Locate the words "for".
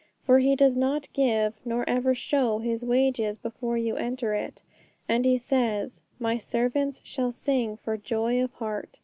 0.25-0.39, 7.77-7.97